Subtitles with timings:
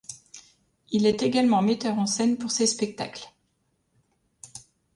[0.89, 3.31] Il est également metteur en scène pour ses spectacles.